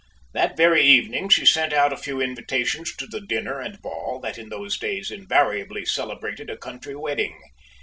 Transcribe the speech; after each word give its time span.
That 0.33 0.57
very 0.57 0.81
evening 0.81 1.29
she 1.29 1.45
sent 1.45 1.73
out 1.73 1.93
a 1.93 1.95
few 1.95 2.19
invitations 2.19 2.95
to 2.95 3.05
the 3.05 3.21
dinner 3.21 3.59
and 3.59 3.79
ball, 3.83 4.19
that 4.21 4.39
in 4.39 4.49
those 4.49 4.79
days 4.79 5.11
invariably 5.11 5.85
celebrated 5.85 6.49
a 6.49 6.57
country 6.57 6.95
wedding. 6.95 7.39